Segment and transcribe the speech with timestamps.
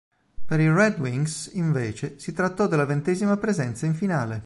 [0.47, 4.39] Per i Red Wings invece si trattò della ventesima presenza in finale.